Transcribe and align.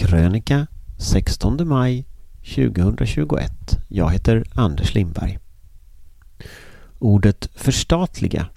Krönika 0.00 0.66
16 0.98 1.68
maj 1.68 2.04
2021. 2.54 3.52
Jag 3.88 4.10
heter 4.10 4.44
Anders 4.54 4.94
Lindberg. 4.94 5.38
Ordet 6.98 7.48
förstatliga 7.54 8.48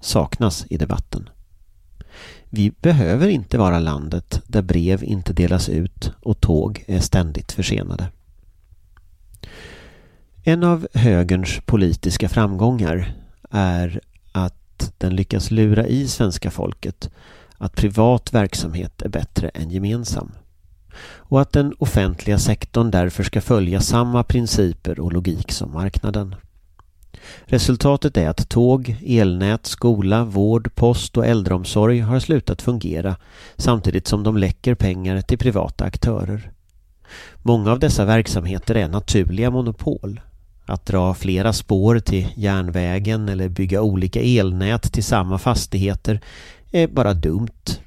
saknas 0.00 0.66
i 0.70 0.76
debatten. 0.76 1.28
Vi 2.50 2.70
behöver 2.70 3.28
inte 3.28 3.58
vara 3.58 3.78
landet 3.78 4.42
där 4.46 4.62
brev 4.62 5.04
inte 5.04 5.32
delas 5.32 5.68
ut 5.68 6.12
och 6.20 6.40
tåg 6.40 6.84
är 6.86 7.00
ständigt 7.00 7.52
försenade. 7.52 8.10
En 10.42 10.64
av 10.64 10.88
högerns 10.94 11.60
politiska 11.66 12.28
framgångar 12.28 13.14
är 13.50 14.00
att 14.32 14.92
den 14.98 15.16
lyckas 15.16 15.50
lura 15.50 15.86
i 15.86 16.08
svenska 16.08 16.50
folket 16.50 17.10
att 17.58 17.76
privat 17.76 18.34
verksamhet 18.34 19.02
är 19.02 19.08
bättre 19.08 19.48
än 19.48 19.70
gemensam 19.70 20.30
och 21.18 21.40
att 21.40 21.52
den 21.52 21.74
offentliga 21.78 22.38
sektorn 22.38 22.90
därför 22.90 23.22
ska 23.22 23.40
följa 23.40 23.80
samma 23.80 24.22
principer 24.22 25.00
och 25.00 25.12
logik 25.12 25.52
som 25.52 25.72
marknaden. 25.72 26.34
Resultatet 27.44 28.16
är 28.16 28.28
att 28.28 28.48
tåg, 28.48 28.96
elnät, 29.06 29.66
skola, 29.66 30.24
vård, 30.24 30.74
post 30.74 31.16
och 31.16 31.26
äldreomsorg 31.26 32.00
har 32.00 32.20
slutat 32.20 32.62
fungera 32.62 33.16
samtidigt 33.56 34.08
som 34.08 34.22
de 34.22 34.36
läcker 34.36 34.74
pengar 34.74 35.20
till 35.20 35.38
privata 35.38 35.84
aktörer. 35.84 36.50
Många 37.42 37.72
av 37.72 37.78
dessa 37.78 38.04
verksamheter 38.04 38.74
är 38.74 38.88
naturliga 38.88 39.50
monopol. 39.50 40.20
Att 40.66 40.86
dra 40.86 41.14
flera 41.14 41.52
spår 41.52 41.98
till 41.98 42.28
järnvägen 42.36 43.28
eller 43.28 43.48
bygga 43.48 43.82
olika 43.82 44.20
elnät 44.20 44.92
till 44.92 45.04
samma 45.04 45.38
fastigheter 45.38 46.20
är 46.72 46.86
bara 46.86 47.14
dumt 47.14 47.78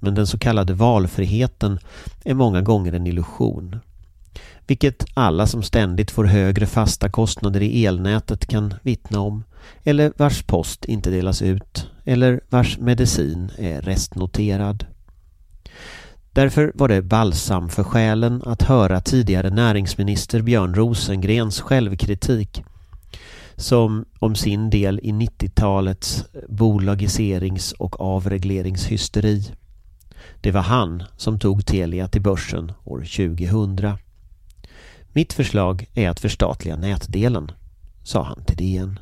men 0.00 0.14
den 0.14 0.26
så 0.26 0.38
kallade 0.38 0.74
valfriheten 0.74 1.78
är 2.24 2.34
många 2.34 2.62
gånger 2.62 2.92
en 2.92 3.06
illusion. 3.06 3.76
Vilket 4.66 5.04
alla 5.14 5.46
som 5.46 5.62
ständigt 5.62 6.10
får 6.10 6.24
högre 6.24 6.66
fasta 6.66 7.08
kostnader 7.08 7.62
i 7.62 7.86
elnätet 7.86 8.46
kan 8.46 8.74
vittna 8.82 9.20
om. 9.20 9.44
Eller 9.84 10.12
vars 10.16 10.42
post 10.42 10.84
inte 10.84 11.10
delas 11.10 11.42
ut. 11.42 11.90
Eller 12.04 12.40
vars 12.48 12.78
medicin 12.78 13.50
är 13.58 13.82
restnoterad. 13.82 14.86
Därför 16.32 16.72
var 16.74 16.88
det 16.88 17.02
balsam 17.02 17.68
för 17.68 17.84
själen 17.84 18.42
att 18.46 18.62
höra 18.62 19.00
tidigare 19.00 19.50
näringsminister 19.50 20.42
Björn 20.42 20.74
Rosengrens 20.74 21.60
självkritik 21.60 22.64
som 23.56 24.04
om 24.18 24.34
sin 24.34 24.70
del 24.70 25.00
i 25.02 25.12
90-talets 25.12 26.24
bolagiserings 26.48 27.72
och 27.72 28.00
avregleringshysteri. 28.00 29.52
Det 30.40 30.50
var 30.50 30.60
han 30.60 31.02
som 31.16 31.38
tog 31.38 31.66
Telia 31.66 32.08
till 32.08 32.22
börsen 32.22 32.72
år 32.84 32.98
2000. 32.98 33.98
Mitt 35.12 35.32
förslag 35.32 35.86
är 35.94 36.10
att 36.10 36.20
förstatliga 36.20 36.76
nätdelen, 36.76 37.50
sa 38.02 38.22
han 38.22 38.44
till 38.44 38.56
DN. 38.56 38.98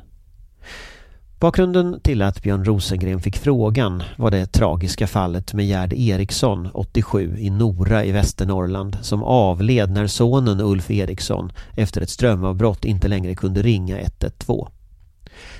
Bakgrunden 1.39 1.99
till 2.03 2.21
att 2.21 2.41
Björn 2.41 2.65
Rosengren 2.65 3.21
fick 3.21 3.37
frågan 3.37 4.03
var 4.17 4.31
det 4.31 4.45
tragiska 4.45 5.07
fallet 5.07 5.53
med 5.53 5.65
Gerd 5.65 5.93
Eriksson, 5.93 6.69
87, 6.73 7.35
i 7.39 7.49
Nora 7.49 8.05
i 8.05 8.11
Västernorrland 8.11 8.97
som 9.01 9.23
avled 9.23 9.91
när 9.91 10.07
sonen 10.07 10.61
Ulf 10.61 10.91
Eriksson 10.91 11.51
efter 11.75 12.01
ett 12.01 12.09
strömavbrott 12.09 12.85
inte 12.85 13.07
längre 13.07 13.35
kunde 13.35 13.61
ringa 13.61 13.99
112. 13.99 14.69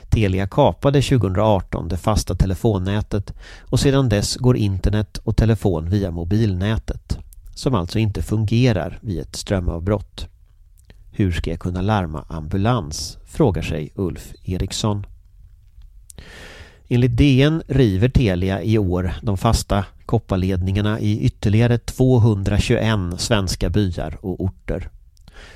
Telia 0.09 0.47
kapade 0.47 1.01
2018 1.01 1.87
det 1.87 1.97
fasta 1.97 2.35
telefonnätet 2.35 3.33
och 3.69 3.79
sedan 3.79 4.09
dess 4.09 4.35
går 4.35 4.57
internet 4.57 5.17
och 5.17 5.37
telefon 5.37 5.89
via 5.89 6.11
mobilnätet 6.11 7.19
som 7.57 7.75
alltså 7.75 7.99
inte 7.99 8.21
fungerar 8.21 8.99
vid 9.01 9.19
ett 9.19 9.35
strömavbrott. 9.35 10.27
Hur 11.11 11.31
ska 11.31 11.49
jag 11.49 11.59
kunna 11.59 11.81
larma 11.81 12.25
ambulans? 12.29 13.17
frågar 13.25 13.61
sig 13.61 13.91
Ulf 13.95 14.33
Eriksson. 14.43 15.05
Enligt 16.87 17.17
DN 17.17 17.63
river 17.67 18.09
Telia 18.09 18.61
i 18.63 18.77
år 18.77 19.13
de 19.21 19.37
fasta 19.37 19.85
kopparledningarna 20.05 20.99
i 20.99 21.19
ytterligare 21.19 21.77
221 21.77 22.99
svenska 23.17 23.69
byar 23.69 24.17
och 24.21 24.41
orter. 24.41 24.89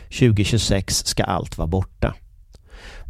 2026 0.04 1.06
ska 1.06 1.24
allt 1.24 1.58
vara 1.58 1.68
borta. 1.68 2.16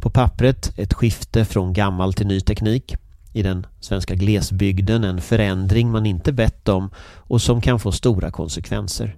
På 0.02 0.10
pappret 0.10 0.72
ett 0.78 0.94
skifte 0.94 1.44
från 1.44 1.72
gammal 1.72 2.14
till 2.14 2.26
ny 2.26 2.40
teknik. 2.40 2.96
I 3.32 3.42
den 3.42 3.66
svenska 3.80 4.14
glesbygden 4.14 5.04
en 5.04 5.20
förändring 5.20 5.90
man 5.90 6.06
inte 6.06 6.32
bett 6.32 6.68
om 6.68 6.90
och 6.96 7.42
som 7.42 7.60
kan 7.60 7.80
få 7.80 7.92
stora 7.92 8.30
konsekvenser. 8.30 9.16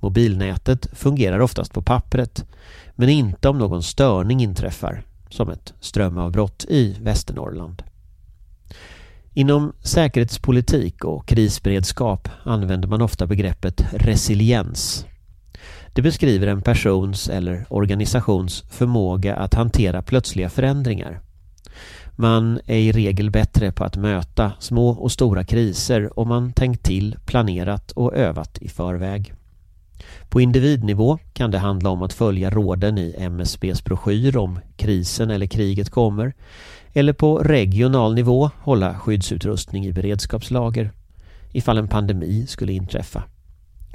Mobilnätet 0.00 0.86
fungerar 0.92 1.40
oftast 1.40 1.72
på 1.72 1.82
pappret 1.82 2.44
men 2.94 3.08
inte 3.08 3.48
om 3.48 3.58
någon 3.58 3.82
störning 3.82 4.42
inträffar, 4.42 5.02
som 5.28 5.50
ett 5.50 5.74
strömavbrott 5.80 6.64
i 6.68 6.96
Västernorrland. 7.00 7.82
Inom 9.32 9.72
säkerhetspolitik 9.82 11.04
och 11.04 11.26
krisberedskap 11.26 12.28
använder 12.44 12.88
man 12.88 13.02
ofta 13.02 13.26
begreppet 13.26 13.84
resiliens 13.92 15.06
det 15.92 16.02
beskriver 16.02 16.46
en 16.46 16.62
persons 16.62 17.28
eller 17.28 17.66
organisations 17.68 18.64
förmåga 18.70 19.36
att 19.36 19.54
hantera 19.54 20.02
plötsliga 20.02 20.50
förändringar. 20.50 21.20
Man 22.16 22.60
är 22.66 22.78
i 22.78 22.92
regel 22.92 23.30
bättre 23.30 23.72
på 23.72 23.84
att 23.84 23.96
möta 23.96 24.52
små 24.58 24.88
och 24.88 25.12
stora 25.12 25.44
kriser 25.44 26.18
om 26.18 26.28
man 26.28 26.52
tänkt 26.52 26.84
till, 26.84 27.16
planerat 27.26 27.90
och 27.90 28.14
övat 28.14 28.58
i 28.58 28.68
förväg. 28.68 29.32
På 30.28 30.40
individnivå 30.40 31.18
kan 31.32 31.50
det 31.50 31.58
handla 31.58 31.90
om 31.90 32.02
att 32.02 32.12
följa 32.12 32.50
råden 32.50 32.98
i 32.98 33.14
MSBs 33.18 33.84
broschyr 33.84 34.36
om 34.36 34.58
krisen 34.76 35.30
eller 35.30 35.46
kriget 35.46 35.90
kommer 35.90 36.32
eller 36.92 37.12
på 37.12 37.38
regional 37.38 38.14
nivå 38.14 38.50
hålla 38.58 38.98
skyddsutrustning 38.98 39.86
i 39.86 39.92
beredskapslager 39.92 40.90
ifall 41.52 41.78
en 41.78 41.88
pandemi 41.88 42.46
skulle 42.46 42.72
inträffa 42.72 43.22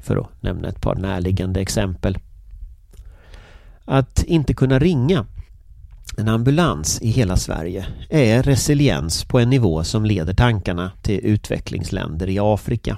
för 0.02 0.18
att 0.18 0.44
nämna 0.44 0.68
ett 0.68 0.82
par 0.82 0.96
närliggande 0.96 1.62
exempel. 1.62 2.18
Att 3.86 4.24
inte 4.24 4.54
kunna 4.54 4.80
ringa 4.80 5.26
en 6.18 6.28
ambulans 6.28 7.02
i 7.02 7.10
hela 7.10 7.38
Sverige 7.38 7.86
är 8.10 8.44
resiliens 8.44 9.24
på 9.26 9.40
en 9.40 9.50
nivå 9.50 9.84
som 9.84 10.06
leder 10.06 10.34
tankarna 10.34 10.92
till 11.02 11.20
utvecklingsländer 11.24 12.30
i 12.30 12.40
Afrika. 12.40 12.98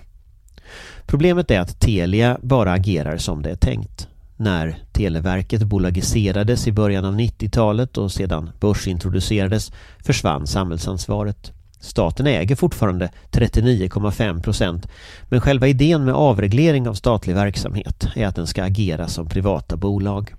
Problemet 1.05 1.51
är 1.51 1.59
att 1.59 1.79
Telia 1.79 2.37
bara 2.41 2.71
agerar 2.71 3.17
som 3.17 3.41
det 3.41 3.49
är 3.49 3.55
tänkt. 3.55 4.07
När 4.37 4.77
Televerket 4.91 5.63
bolagiserades 5.63 6.67
i 6.67 6.71
början 6.71 7.05
av 7.05 7.15
90-talet 7.15 7.97
och 7.97 8.11
sedan 8.11 8.49
börsintroducerades 8.59 9.71
försvann 9.99 10.47
samhällsansvaret. 10.47 11.51
Staten 11.79 12.27
äger 12.27 12.55
fortfarande 12.55 13.09
39,5 13.31 14.41
procent 14.41 14.87
men 15.23 15.41
själva 15.41 15.67
idén 15.67 16.05
med 16.05 16.13
avreglering 16.13 16.87
av 16.87 16.93
statlig 16.93 17.35
verksamhet 17.35 18.07
är 18.15 18.27
att 18.27 18.35
den 18.35 18.47
ska 18.47 18.63
agera 18.63 19.07
som 19.07 19.27
privata 19.27 19.77
bolag. 19.77 20.35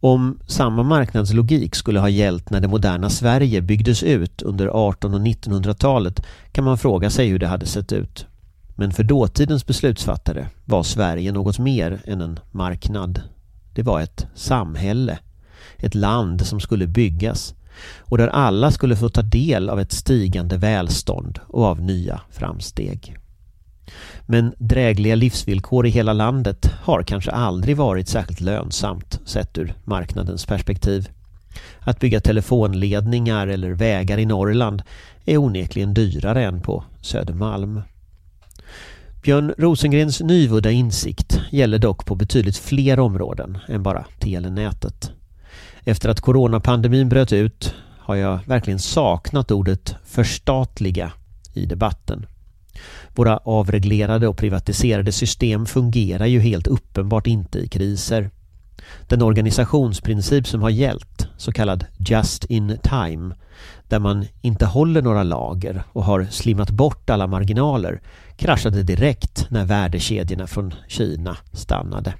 Om 0.00 0.38
samma 0.46 0.82
marknadslogik 0.82 1.74
skulle 1.74 2.00
ha 2.00 2.08
gällt 2.08 2.50
när 2.50 2.60
det 2.60 2.68
moderna 2.68 3.10
Sverige 3.10 3.60
byggdes 3.60 4.02
ut 4.02 4.42
under 4.42 4.64
1800 4.90 5.18
och 5.18 5.26
1900-talet 5.26 6.22
kan 6.52 6.64
man 6.64 6.78
fråga 6.78 7.10
sig 7.10 7.28
hur 7.28 7.38
det 7.38 7.46
hade 7.46 7.66
sett 7.66 7.92
ut. 7.92 8.26
Men 8.74 8.92
för 8.92 9.02
dåtidens 9.02 9.66
beslutsfattare 9.66 10.46
var 10.64 10.82
Sverige 10.82 11.32
något 11.32 11.58
mer 11.58 12.02
än 12.04 12.20
en 12.20 12.40
marknad. 12.50 13.22
Det 13.74 13.82
var 13.82 14.00
ett 14.00 14.26
samhälle, 14.34 15.18
ett 15.76 15.94
land 15.94 16.46
som 16.46 16.60
skulle 16.60 16.86
byggas 16.86 17.54
och 17.98 18.18
där 18.18 18.28
alla 18.28 18.70
skulle 18.70 18.96
få 18.96 19.08
ta 19.08 19.22
del 19.22 19.70
av 19.70 19.80
ett 19.80 19.92
stigande 19.92 20.56
välstånd 20.56 21.38
och 21.46 21.64
av 21.64 21.80
nya 21.80 22.20
framsteg. 22.30 23.16
Men 24.26 24.54
drägliga 24.58 25.14
livsvillkor 25.14 25.86
i 25.86 25.90
hela 25.90 26.12
landet 26.12 26.72
har 26.82 27.02
kanske 27.02 27.30
aldrig 27.30 27.76
varit 27.76 28.08
särskilt 28.08 28.40
lönsamt 28.40 29.20
sett 29.24 29.58
ur 29.58 29.74
marknadens 29.84 30.46
perspektiv. 30.46 31.08
Att 31.80 32.00
bygga 32.00 32.20
telefonledningar 32.20 33.46
eller 33.46 33.70
vägar 33.70 34.18
i 34.18 34.26
Norrland 34.26 34.82
är 35.24 35.36
onekligen 35.36 35.94
dyrare 35.94 36.44
än 36.44 36.60
på 36.60 36.84
Södermalm. 37.00 37.82
Björn 39.22 39.54
Rosengrens 39.58 40.20
nyvudda 40.20 40.70
insikt 40.70 41.40
gäller 41.50 41.78
dock 41.78 42.06
på 42.06 42.14
betydligt 42.14 42.56
fler 42.56 42.98
områden 43.00 43.58
än 43.68 43.82
bara 43.82 44.04
telenätet. 44.18 45.12
Efter 45.84 46.08
att 46.08 46.20
coronapandemin 46.20 47.08
bröt 47.08 47.32
ut 47.32 47.74
har 47.98 48.14
jag 48.14 48.38
verkligen 48.46 48.78
saknat 48.78 49.50
ordet 49.50 49.94
förstatliga 50.04 51.12
i 51.52 51.66
debatten. 51.66 52.26
Våra 53.14 53.36
avreglerade 53.36 54.28
och 54.28 54.36
privatiserade 54.36 55.12
system 55.12 55.66
fungerar 55.66 56.26
ju 56.26 56.40
helt 56.40 56.66
uppenbart 56.66 57.26
inte 57.26 57.58
i 57.58 57.68
kriser. 57.68 58.30
Den 59.08 59.22
organisationsprincip 59.22 60.46
som 60.46 60.62
har 60.62 60.70
gällt, 60.70 61.28
så 61.36 61.52
kallad 61.52 61.84
just 61.98 62.44
in 62.44 62.78
time, 62.82 63.34
där 63.88 63.98
man 63.98 64.26
inte 64.40 64.66
håller 64.66 65.02
några 65.02 65.22
lager 65.22 65.82
och 65.92 66.04
har 66.04 66.24
slimmat 66.30 66.70
bort 66.70 67.10
alla 67.10 67.26
marginaler, 67.26 68.00
kraschade 68.36 68.82
direkt 68.82 69.46
när 69.50 69.64
värdekedjorna 69.64 70.46
från 70.46 70.74
Kina 70.88 71.36
stannade. 71.52 72.14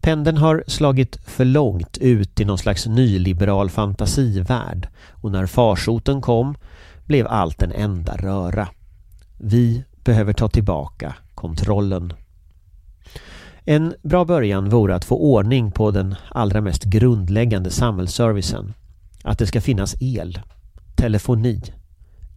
Pendeln 0.00 0.36
har 0.36 0.64
slagit 0.66 1.18
för 1.24 1.44
långt 1.44 1.98
ut 1.98 2.40
i 2.40 2.44
någon 2.44 2.58
slags 2.58 2.86
nyliberal 2.86 3.70
fantasivärld 3.70 4.88
och 5.10 5.32
när 5.32 5.46
farsoten 5.46 6.20
kom 6.20 6.54
blev 7.04 7.26
allt 7.26 7.62
en 7.62 7.72
enda 7.72 8.16
röra. 8.16 8.68
Vi 9.38 9.84
behöver 10.04 10.32
ta 10.32 10.48
tillbaka 10.48 11.14
kontrollen. 11.34 12.12
En 13.64 13.94
bra 14.02 14.24
början 14.24 14.68
vore 14.68 14.94
att 14.94 15.04
få 15.04 15.16
ordning 15.16 15.70
på 15.70 15.90
den 15.90 16.14
allra 16.30 16.60
mest 16.60 16.84
grundläggande 16.84 17.70
samhällsservicen. 17.70 18.74
Att 19.24 19.38
det 19.38 19.46
ska 19.46 19.60
finnas 19.60 19.96
el, 20.00 20.40
telefoni, 20.96 21.62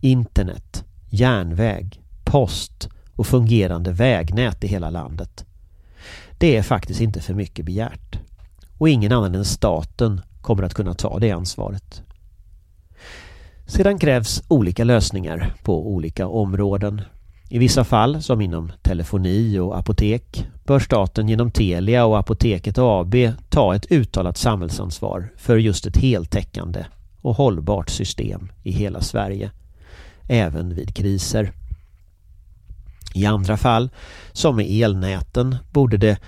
internet, 0.02 0.86
järnväg, 1.10 2.02
post 2.24 2.90
och 3.16 3.28
fungerande 3.28 3.92
vägnät 3.92 4.64
i 4.64 4.68
hela 4.68 4.90
landet. 4.90 5.46
Det 6.38 6.58
är 6.58 6.62
faktiskt 6.62 7.02
inte 7.02 7.22
för 7.22 7.34
mycket 7.34 7.66
begärt. 7.66 8.20
Och 8.78 8.90
ingen 8.90 9.12
annan 9.12 9.36
än 9.36 9.46
staten 9.46 10.22
kommer 10.42 10.64
att 10.64 10.74
kunna 10.74 10.94
ta 10.94 11.20
det 11.20 11.32
ansvaret. 11.32 12.04
Sedan 13.66 14.00
krävs 14.00 14.44
olika 14.48 14.84
lösningar 14.84 15.54
på 15.64 15.88
olika 15.88 16.28
områden. 16.28 17.02
I 17.50 17.58
vissa 17.58 17.84
fall, 17.84 18.22
som 18.22 18.42
inom 18.42 18.72
telefoni 18.82 19.60
och 19.60 19.78
apotek, 19.78 20.48
bör 20.66 20.80
staten 20.80 21.30
genom 21.30 21.52
Telia 21.52 22.06
och 22.06 22.20
Apoteket 22.20 22.78
AB 22.78 23.16
ta 23.50 23.76
ett 23.76 23.92
uttalat 23.92 24.38
samhällsansvar 24.38 25.30
för 25.38 25.58
just 25.58 25.86
ett 25.86 25.98
heltäckande 25.98 26.86
och 27.22 27.36
hållbart 27.36 27.90
system 27.90 28.52
i 28.64 28.72
hela 28.72 29.02
Sverige. 29.02 29.52
Även 30.28 30.76
vid 30.76 30.96
kriser. 30.96 31.52
I 33.14 33.26
andra 33.26 33.58
fall, 33.58 33.90
som 34.32 34.56
med 34.56 34.84
elnäten, 34.84 35.56
borde 35.72 35.98
det 35.98 36.20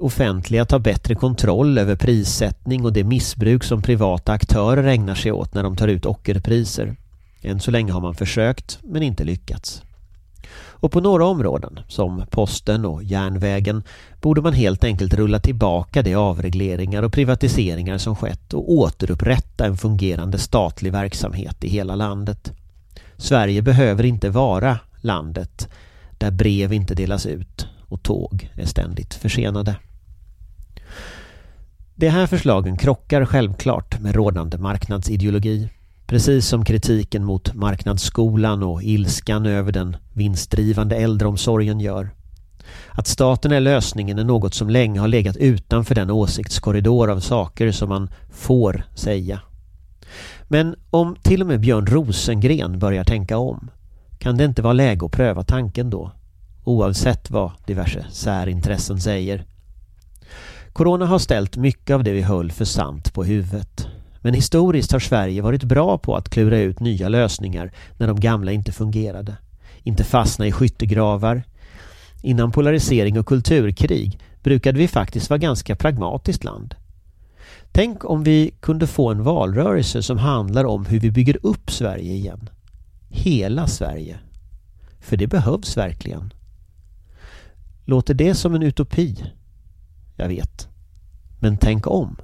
offentliga 0.00 0.64
ta 0.64 0.78
bättre 0.78 1.14
kontroll 1.14 1.78
över 1.78 1.96
prissättning 1.96 2.84
och 2.84 2.92
det 2.92 3.04
missbruk 3.04 3.64
som 3.64 3.82
privata 3.82 4.32
aktörer 4.32 4.84
ägnar 4.84 5.14
sig 5.14 5.32
åt 5.32 5.54
när 5.54 5.62
de 5.62 5.76
tar 5.76 5.88
ut 5.88 6.06
ockerpriser. 6.06 6.96
Än 7.42 7.60
så 7.60 7.70
länge 7.70 7.92
har 7.92 8.00
man 8.00 8.14
försökt, 8.14 8.78
men 8.82 9.02
inte 9.02 9.24
lyckats. 9.24 9.82
Och 10.82 10.92
på 10.92 11.00
några 11.00 11.24
områden, 11.26 11.80
som 11.88 12.24
posten 12.30 12.84
och 12.84 13.02
järnvägen, 13.02 13.82
borde 14.20 14.40
man 14.40 14.52
helt 14.52 14.84
enkelt 14.84 15.14
rulla 15.14 15.38
tillbaka 15.38 16.02
de 16.02 16.14
avregleringar 16.14 17.02
och 17.02 17.12
privatiseringar 17.12 17.98
som 17.98 18.16
skett 18.16 18.54
och 18.54 18.72
återupprätta 18.72 19.66
en 19.66 19.76
fungerande 19.76 20.38
statlig 20.38 20.92
verksamhet 20.92 21.64
i 21.64 21.68
hela 21.68 21.94
landet. 21.94 22.52
Sverige 23.16 23.62
behöver 23.62 24.04
inte 24.04 24.30
vara 24.30 24.78
landet 25.00 25.68
där 26.22 26.30
brev 26.30 26.72
inte 26.72 26.94
delas 26.94 27.26
ut 27.26 27.66
och 27.88 28.02
tåg 28.02 28.50
är 28.54 28.66
ständigt 28.66 29.14
försenade. 29.14 29.76
De 31.94 32.08
här 32.08 32.26
förslagen 32.26 32.76
krockar 32.76 33.24
självklart 33.24 34.00
med 34.00 34.14
rådande 34.14 34.58
marknadsideologi. 34.58 35.70
Precis 36.06 36.46
som 36.46 36.64
kritiken 36.64 37.24
mot 37.24 37.54
marknadsskolan 37.54 38.62
och 38.62 38.82
ilskan 38.82 39.46
över 39.46 39.72
den 39.72 39.96
vinstdrivande 40.12 40.96
äldreomsorgen 40.96 41.80
gör. 41.80 42.10
Att 42.90 43.06
staten 43.06 43.52
är 43.52 43.60
lösningen 43.60 44.18
är 44.18 44.24
något 44.24 44.54
som 44.54 44.70
länge 44.70 45.00
har 45.00 45.08
legat 45.08 45.36
utanför 45.36 45.94
den 45.94 46.10
åsiktskorridor 46.10 47.10
av 47.10 47.20
saker 47.20 47.72
som 47.72 47.88
man 47.88 48.10
får 48.30 48.84
säga. 48.94 49.40
Men 50.48 50.74
om 50.90 51.16
till 51.22 51.42
och 51.42 51.48
med 51.48 51.60
Björn 51.60 51.86
Rosengren 51.86 52.78
börjar 52.78 53.04
tänka 53.04 53.38
om 53.38 53.70
kan 54.22 54.36
det 54.36 54.44
inte 54.44 54.62
vara 54.62 54.72
läge 54.72 55.06
att 55.06 55.12
pröva 55.12 55.42
tanken 55.42 55.90
då? 55.90 56.12
Oavsett 56.64 57.30
vad 57.30 57.50
diverse 57.66 58.06
särintressen 58.10 59.00
säger. 59.00 59.44
Corona 60.72 61.06
har 61.06 61.18
ställt 61.18 61.56
mycket 61.56 61.94
av 61.94 62.04
det 62.04 62.12
vi 62.12 62.22
höll 62.22 62.52
för 62.52 62.64
sant 62.64 63.14
på 63.14 63.24
huvudet. 63.24 63.86
Men 64.20 64.34
historiskt 64.34 64.92
har 64.92 64.98
Sverige 64.98 65.42
varit 65.42 65.64
bra 65.64 65.98
på 65.98 66.16
att 66.16 66.28
klura 66.28 66.58
ut 66.58 66.80
nya 66.80 67.08
lösningar 67.08 67.72
när 67.96 68.06
de 68.06 68.20
gamla 68.20 68.52
inte 68.52 68.72
fungerade. 68.72 69.36
Inte 69.82 70.04
fastna 70.04 70.46
i 70.46 70.52
skyttegravar. 70.52 71.42
Innan 72.22 72.52
polarisering 72.52 73.18
och 73.18 73.26
kulturkrig 73.26 74.20
brukade 74.42 74.78
vi 74.78 74.88
faktiskt 74.88 75.30
vara 75.30 75.38
ganska 75.38 75.76
pragmatiskt 75.76 76.44
land. 76.44 76.74
Tänk 77.72 78.04
om 78.04 78.22
vi 78.22 78.54
kunde 78.60 78.86
få 78.86 79.10
en 79.10 79.22
valrörelse 79.22 80.02
som 80.02 80.18
handlar 80.18 80.64
om 80.64 80.86
hur 80.86 81.00
vi 81.00 81.10
bygger 81.10 81.38
upp 81.46 81.70
Sverige 81.70 82.12
igen. 82.12 82.48
Hela 83.14 83.66
Sverige. 83.66 84.18
För 85.00 85.16
det 85.16 85.26
behövs 85.26 85.76
verkligen. 85.76 86.32
Låter 87.84 88.14
det 88.14 88.34
som 88.34 88.54
en 88.54 88.62
utopi? 88.62 89.24
Jag 90.16 90.28
vet. 90.28 90.68
Men 91.40 91.56
tänk 91.56 91.86
om. 91.86 92.16